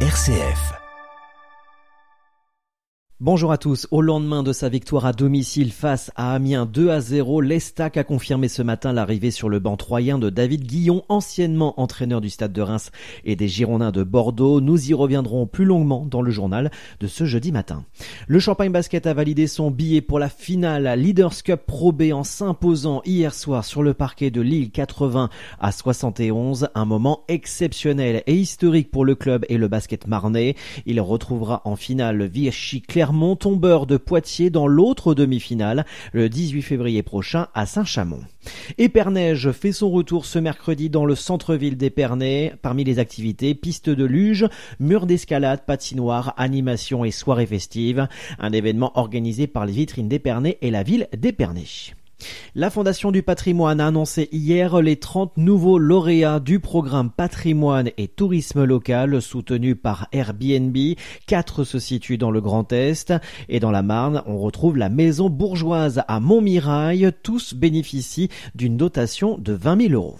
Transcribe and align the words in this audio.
RCF. 0.00 0.85
Bonjour 3.18 3.50
à 3.50 3.56
tous. 3.56 3.88
Au 3.92 4.02
lendemain 4.02 4.42
de 4.42 4.52
sa 4.52 4.68
victoire 4.68 5.06
à 5.06 5.14
domicile 5.14 5.72
face 5.72 6.12
à 6.16 6.34
Amiens 6.34 6.66
2 6.66 6.90
à 6.90 7.00
0, 7.00 7.40
l'Estac 7.40 7.96
a 7.96 8.04
confirmé 8.04 8.46
ce 8.46 8.60
matin 8.60 8.92
l'arrivée 8.92 9.30
sur 9.30 9.48
le 9.48 9.58
banc 9.58 9.78
troyen 9.78 10.18
de 10.18 10.28
David 10.28 10.64
Guillon, 10.66 11.02
anciennement 11.08 11.80
entraîneur 11.80 12.20
du 12.20 12.28
Stade 12.28 12.52
de 12.52 12.60
Reims 12.60 12.90
et 13.24 13.34
des 13.34 13.48
Girondins 13.48 13.90
de 13.90 14.02
Bordeaux. 14.02 14.60
Nous 14.60 14.90
y 14.90 14.92
reviendrons 14.92 15.46
plus 15.46 15.64
longuement 15.64 16.04
dans 16.04 16.20
le 16.20 16.30
journal 16.30 16.70
de 17.00 17.06
ce 17.06 17.24
jeudi 17.24 17.52
matin. 17.52 17.86
Le 18.28 18.38
Champagne 18.38 18.70
Basket 18.70 19.06
a 19.06 19.14
validé 19.14 19.46
son 19.46 19.70
billet 19.70 20.02
pour 20.02 20.18
la 20.18 20.28
finale 20.28 21.00
Leaders 21.00 21.42
Cup 21.42 21.62
Pro 21.66 21.92
B 21.92 22.12
en 22.12 22.22
s'imposant 22.22 23.00
hier 23.06 23.32
soir 23.32 23.64
sur 23.64 23.82
le 23.82 23.94
parquet 23.94 24.30
de 24.30 24.42
Lille 24.42 24.70
80 24.70 25.30
à 25.58 25.72
71. 25.72 26.68
Un 26.74 26.84
moment 26.84 27.24
exceptionnel 27.28 28.22
et 28.26 28.34
historique 28.34 28.90
pour 28.90 29.06
le 29.06 29.14
club 29.14 29.46
et 29.48 29.56
le 29.56 29.68
basket 29.68 30.06
marnais. 30.06 30.54
Il 30.84 31.00
retrouvera 31.00 31.62
en 31.64 31.76
finale 31.76 32.26
Vichy 32.26 32.82
Claire 32.82 33.05
Clermont, 33.06 33.36
de 33.86 33.96
Poitiers 33.98 34.50
dans 34.50 34.66
l'autre 34.66 35.14
demi-finale 35.14 35.86
le 36.12 36.28
18 36.28 36.62
février 36.62 37.04
prochain 37.04 37.46
à 37.54 37.64
Saint-Chamond. 37.64 38.22
Épernège 38.78 39.52
fait 39.52 39.70
son 39.70 39.90
retour 39.90 40.26
ce 40.26 40.40
mercredi 40.40 40.90
dans 40.90 41.04
le 41.04 41.14
centre-ville 41.14 41.76
d'Épernay. 41.76 42.54
Parmi 42.62 42.82
les 42.82 42.98
activités, 42.98 43.54
piste 43.54 43.90
de 43.90 44.04
luge, 44.04 44.48
mur 44.80 45.06
d'escalade, 45.06 45.60
patinoire, 45.64 46.34
animation 46.36 47.04
et 47.04 47.12
soirée 47.12 47.46
festive. 47.46 48.08
Un 48.40 48.50
événement 48.50 48.90
organisé 48.98 49.46
par 49.46 49.66
les 49.66 49.72
vitrines 49.72 50.08
d'Épernay 50.08 50.58
et 50.60 50.72
la 50.72 50.82
ville 50.82 51.06
d'Épernay. 51.16 51.94
La 52.54 52.70
Fondation 52.70 53.10
du 53.12 53.22
patrimoine 53.22 53.80
a 53.80 53.88
annoncé 53.88 54.28
hier 54.32 54.80
les 54.80 54.96
30 54.96 55.36
nouveaux 55.36 55.78
lauréats 55.78 56.40
du 56.40 56.58
programme 56.58 57.10
patrimoine 57.10 57.90
et 57.98 58.08
tourisme 58.08 58.64
local 58.64 59.20
soutenu 59.20 59.76
par 59.76 60.08
Airbnb. 60.12 60.76
Quatre 61.26 61.64
se 61.64 61.78
situent 61.78 62.16
dans 62.16 62.30
le 62.30 62.40
Grand 62.40 62.72
Est 62.72 63.12
et 63.50 63.60
dans 63.60 63.70
la 63.70 63.82
Marne, 63.82 64.22
on 64.26 64.38
retrouve 64.38 64.78
la 64.78 64.88
maison 64.88 65.28
bourgeoise 65.28 66.02
à 66.08 66.20
Montmirail. 66.20 67.12
Tous 67.22 67.54
bénéficient 67.54 68.30
d'une 68.54 68.78
dotation 68.78 69.36
de 69.36 69.52
20 69.52 69.88
000 69.88 69.92
euros. 69.92 70.18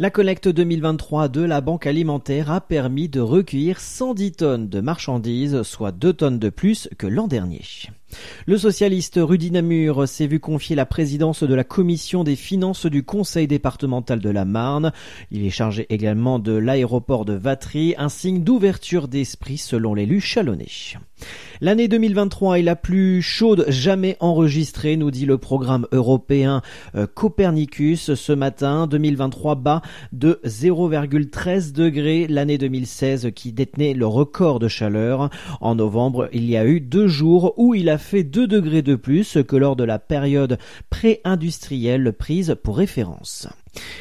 La 0.00 0.10
collecte 0.10 0.48
2023 0.48 1.28
de 1.28 1.42
la 1.42 1.60
Banque 1.60 1.86
alimentaire 1.86 2.50
a 2.50 2.60
permis 2.60 3.08
de 3.08 3.20
recueillir 3.20 3.78
110 3.78 4.32
tonnes 4.32 4.68
de 4.68 4.80
marchandises, 4.80 5.62
soit 5.62 5.92
2 5.92 6.12
tonnes 6.12 6.38
de 6.40 6.50
plus 6.50 6.88
que 6.98 7.06
l'an 7.06 7.28
dernier. 7.28 7.62
Le 8.46 8.58
socialiste 8.58 9.18
Rudy 9.22 9.50
Namur 9.50 10.08
s'est 10.08 10.26
vu 10.26 10.40
confier 10.40 10.76
la 10.76 10.86
présidence 10.86 11.42
de 11.42 11.54
la 11.54 11.64
commission 11.64 12.24
des 12.24 12.36
finances 12.36 12.86
du 12.86 13.02
conseil 13.02 13.46
départemental 13.46 14.20
de 14.20 14.30
la 14.30 14.44
Marne. 14.44 14.92
Il 15.30 15.44
est 15.46 15.50
chargé 15.50 15.86
également 15.90 16.38
de 16.38 16.52
l'aéroport 16.52 17.24
de 17.24 17.34
Vatry, 17.34 17.94
un 17.98 18.08
signe 18.08 18.42
d'ouverture 18.42 19.08
d'esprit 19.08 19.58
selon 19.58 19.94
l'élu 19.94 20.20
chalonnais. 20.20 20.66
L'année 21.60 21.86
2023 21.86 22.58
est 22.58 22.62
la 22.62 22.74
plus 22.74 23.22
chaude 23.22 23.64
jamais 23.68 24.16
enregistrée, 24.18 24.96
nous 24.96 25.12
dit 25.12 25.26
le 25.26 25.38
programme 25.38 25.86
européen 25.92 26.60
euh, 26.96 27.06
Copernicus 27.06 28.14
ce 28.14 28.32
matin. 28.32 28.88
2023 28.88 29.54
bas 29.54 29.82
de 30.12 30.40
0,13 30.44 31.72
degrés 31.72 32.26
l'année 32.28 32.58
2016 32.58 33.30
qui 33.34 33.52
détenait 33.52 33.94
le 33.94 34.06
record 34.06 34.58
de 34.58 34.66
chaleur. 34.66 35.30
En 35.60 35.76
novembre, 35.76 36.28
il 36.32 36.50
y 36.50 36.56
a 36.56 36.66
eu 36.66 36.80
deux 36.80 37.06
jours 37.06 37.54
où 37.56 37.74
il 37.74 37.88
a 37.88 37.98
fait 38.02 38.24
2 38.24 38.46
degrés 38.46 38.82
de 38.82 38.94
plus 38.94 39.38
que 39.48 39.56
lors 39.56 39.76
de 39.76 39.84
la 39.84 39.98
période 39.98 40.58
pré-industrielle 40.90 42.12
prise 42.12 42.56
pour 42.62 42.76
référence. 42.76 43.48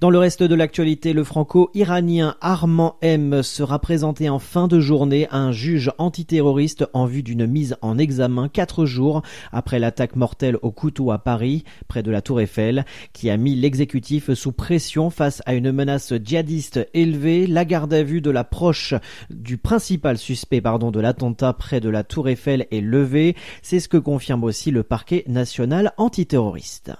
Dans 0.00 0.10
le 0.10 0.18
reste 0.18 0.42
de 0.42 0.54
l'actualité, 0.56 1.12
le 1.12 1.22
franco-iranien 1.22 2.34
Armand 2.40 2.96
M 3.02 3.42
sera 3.44 3.78
présenté 3.78 4.28
en 4.28 4.40
fin 4.40 4.66
de 4.66 4.80
journée 4.80 5.28
à 5.30 5.36
un 5.36 5.52
juge 5.52 5.92
antiterroriste 5.98 6.84
en 6.92 7.06
vue 7.06 7.22
d'une 7.22 7.46
mise 7.46 7.76
en 7.82 7.98
examen 7.98 8.48
quatre 8.48 8.84
jours 8.84 9.22
après 9.52 9.78
l'attaque 9.78 10.16
mortelle 10.16 10.58
au 10.62 10.72
couteau 10.72 11.12
à 11.12 11.18
Paris, 11.18 11.62
près 11.86 12.02
de 12.02 12.10
la 12.10 12.20
Tour 12.20 12.40
Eiffel, 12.40 12.84
qui 13.12 13.30
a 13.30 13.36
mis 13.36 13.54
l'exécutif 13.54 14.32
sous 14.34 14.50
pression 14.50 15.10
face 15.10 15.40
à 15.46 15.54
une 15.54 15.70
menace 15.70 16.12
djihadiste 16.12 16.88
élevée. 16.94 17.46
La 17.46 17.64
garde 17.64 17.94
à 17.94 18.02
vue 18.02 18.20
de 18.20 18.30
la 18.30 18.42
proche 18.42 18.94
du 19.30 19.56
principal 19.56 20.18
suspect 20.18 20.60
pardon, 20.60 20.90
de 20.90 20.98
l'attentat 20.98 21.52
près 21.52 21.80
de 21.80 21.88
la 21.88 22.02
Tour 22.02 22.28
Eiffel 22.28 22.66
est 22.72 22.80
levée. 22.80 23.36
C'est 23.62 23.78
ce 23.78 23.88
que 23.88 23.98
confirme 23.98 24.42
aussi 24.42 24.72
le 24.72 24.82
parquet 24.82 25.22
national 25.28 25.92
antiterroriste. 25.96 26.92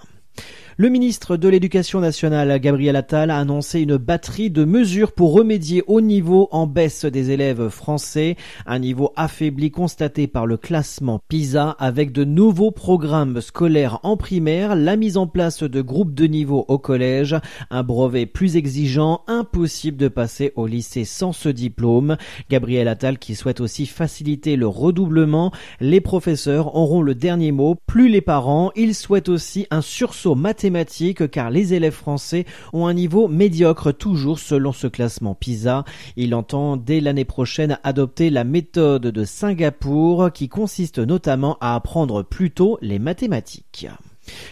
Le 0.78 0.88
ministre 0.88 1.36
de 1.36 1.50
l'Éducation 1.50 2.00
nationale, 2.00 2.58
Gabriel 2.58 2.96
Attal, 2.96 3.30
a 3.30 3.36
annoncé 3.36 3.80
une 3.80 3.98
batterie 3.98 4.48
de 4.48 4.64
mesures 4.64 5.12
pour 5.12 5.34
remédier 5.34 5.84
au 5.86 6.00
niveau 6.00 6.48
en 6.50 6.66
baisse 6.66 7.04
des 7.04 7.30
élèves 7.30 7.68
français, 7.68 8.36
un 8.64 8.78
niveau 8.78 9.12
affaibli 9.14 9.70
constaté 9.70 10.26
par 10.26 10.46
le 10.46 10.56
classement 10.56 11.20
PISA 11.28 11.76
avec 11.78 12.10
de 12.10 12.24
nouveaux 12.24 12.70
programmes 12.70 13.42
scolaires 13.42 14.00
en 14.02 14.16
primaire, 14.16 14.74
la 14.74 14.96
mise 14.96 15.18
en 15.18 15.26
place 15.26 15.62
de 15.62 15.82
groupes 15.82 16.14
de 16.14 16.24
niveau 16.24 16.64
au 16.68 16.78
collège, 16.78 17.36
un 17.70 17.82
brevet 17.82 18.24
plus 18.24 18.56
exigeant, 18.56 19.24
impossible 19.26 19.98
de 19.98 20.08
passer 20.08 20.52
au 20.56 20.66
lycée 20.66 21.04
sans 21.04 21.34
ce 21.34 21.50
diplôme. 21.50 22.16
Gabriel 22.48 22.88
Attal 22.88 23.18
qui 23.18 23.34
souhaite 23.34 23.60
aussi 23.60 23.84
faciliter 23.84 24.56
le 24.56 24.68
redoublement, 24.68 25.52
les 25.80 26.00
professeurs 26.00 26.74
auront 26.76 27.02
le 27.02 27.14
dernier 27.14 27.52
mot, 27.52 27.76
plus 27.86 28.08
les 28.08 28.22
parents, 28.22 28.70
il 28.74 28.94
souhaite 28.94 29.28
aussi 29.28 29.66
un 29.70 29.82
sursaut 29.82 30.34
car 31.30 31.50
les 31.50 31.74
élèves 31.74 31.92
français 31.92 32.46
ont 32.72 32.86
un 32.86 32.94
niveau 32.94 33.28
médiocre 33.28 33.92
toujours 33.92 34.38
selon 34.38 34.72
ce 34.72 34.86
classement 34.86 35.34
PISA. 35.34 35.84
Il 36.16 36.34
entend 36.34 36.76
dès 36.76 37.00
l'année 37.00 37.24
prochaine 37.24 37.78
adopter 37.82 38.30
la 38.30 38.44
méthode 38.44 39.02
de 39.02 39.24
Singapour 39.24 40.30
qui 40.32 40.48
consiste 40.48 40.98
notamment 40.98 41.58
à 41.60 41.74
apprendre 41.74 42.22
plus 42.22 42.50
tôt 42.50 42.78
les 42.80 42.98
mathématiques. 42.98 43.86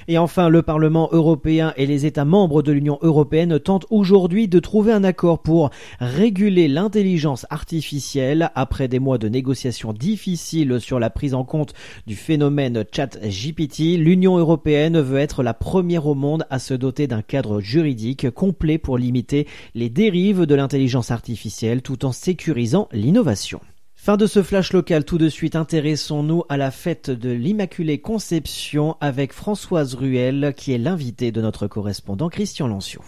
Et 0.09 0.19
enfin, 0.19 0.49
le 0.49 0.63
Parlement 0.63 1.09
européen 1.13 1.73
et 1.77 1.87
les 1.87 2.07
États 2.07 2.25
membres 2.25 2.63
de 2.63 2.73
l'Union 2.73 2.99
européenne 3.03 3.59
tentent 3.59 3.87
aujourd'hui 3.91 4.49
de 4.49 4.59
trouver 4.59 4.93
un 4.93 5.05
accord 5.05 5.41
pour 5.41 5.71
réguler 6.01 6.69
l'intelligence 6.69 7.47
artificielle 7.51 8.51
après 8.55 8.89
des 8.89 8.99
mois 8.99 9.19
de 9.19 9.29
négociations 9.29 9.93
difficiles 9.93 10.81
sur 10.81 10.99
la 10.99 11.11
prise 11.11 11.35
en 11.35 11.45
compte 11.45 11.75
du 12.07 12.17
phénomène 12.17 12.85
chat-GPT. 12.91 13.97
L'Union 13.99 14.39
européenne 14.39 15.01
veut 15.01 15.19
être 15.19 15.43
la 15.43 15.55
première 15.55 16.07
au 16.07 16.15
monde 16.15 16.47
à 16.51 16.59
se 16.59 16.75
doter 16.75 17.07
d'un 17.07 17.23
cadre 17.23 17.61
juridique 17.61 18.31
complet 18.31 18.79
pour 18.79 18.99
limiter 18.99 19.47
les 19.75 19.89
dérives 19.89 20.47
de 20.47 20.55
l'intelligence 20.55 21.11
artificielle 21.11 21.83
tout 21.83 22.05
en 22.05 22.13
sécurisant 22.13 22.89
l'innovation. 22.93 23.61
Fin 24.03 24.17
de 24.17 24.27
ce 24.27 24.43
flash 24.43 24.73
local, 24.73 25.05
tout 25.05 25.19
de 25.19 25.29
suite 25.29 25.57
intéressons-nous 25.57 26.45
à 26.49 26.57
la 26.57 26.71
fête 26.71 27.11
de 27.11 27.29
l'Immaculée 27.29 28.01
Conception 28.01 28.97
avec 29.03 29.35
Françoise 29.35 29.93
Ruel 29.93 30.55
qui 30.57 30.73
est 30.73 30.79
l'invitée 30.79 31.33
de 31.33 31.43
notre 31.43 31.67
correspondant 31.67 32.31
Christian 32.31 32.67
Lanciot. 32.67 33.05